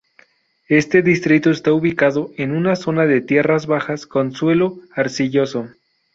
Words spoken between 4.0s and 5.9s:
con suelo arcilloso.